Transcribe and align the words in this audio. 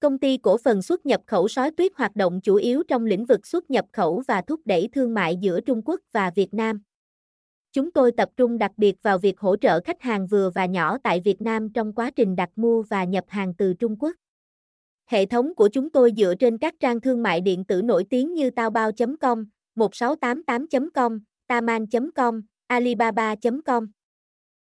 Công 0.00 0.18
ty 0.18 0.36
cổ 0.36 0.56
phần 0.58 0.82
xuất 0.82 1.06
nhập 1.06 1.20
khẩu 1.26 1.48
sói 1.48 1.70
tuyết 1.70 1.92
hoạt 1.96 2.16
động 2.16 2.40
chủ 2.40 2.54
yếu 2.54 2.82
trong 2.88 3.04
lĩnh 3.04 3.26
vực 3.26 3.46
xuất 3.46 3.70
nhập 3.70 3.84
khẩu 3.92 4.22
và 4.28 4.42
thúc 4.42 4.60
đẩy 4.64 4.88
thương 4.92 5.14
mại 5.14 5.36
giữa 5.36 5.60
Trung 5.60 5.82
Quốc 5.84 6.00
và 6.12 6.30
Việt 6.34 6.54
Nam. 6.54 6.82
Chúng 7.72 7.90
tôi 7.90 8.12
tập 8.12 8.28
trung 8.36 8.58
đặc 8.58 8.72
biệt 8.76 9.02
vào 9.02 9.18
việc 9.18 9.40
hỗ 9.40 9.56
trợ 9.56 9.80
khách 9.80 10.02
hàng 10.02 10.26
vừa 10.26 10.50
và 10.50 10.66
nhỏ 10.66 10.98
tại 11.02 11.20
Việt 11.20 11.40
Nam 11.40 11.72
trong 11.72 11.92
quá 11.92 12.10
trình 12.10 12.36
đặt 12.36 12.50
mua 12.56 12.82
và 12.82 13.04
nhập 13.04 13.24
hàng 13.28 13.54
từ 13.54 13.74
Trung 13.74 13.96
Quốc. 13.98 14.16
Hệ 15.06 15.26
thống 15.26 15.54
của 15.54 15.68
chúng 15.68 15.90
tôi 15.90 16.12
dựa 16.16 16.34
trên 16.34 16.58
các 16.58 16.74
trang 16.80 17.00
thương 17.00 17.22
mại 17.22 17.40
điện 17.40 17.64
tử 17.64 17.82
nổi 17.82 18.04
tiếng 18.10 18.34
như 18.34 18.50
taobao.com, 18.50 19.44
1688.com, 19.76 21.20
taman.com, 21.46 22.42
alibaba.com. 22.66 23.86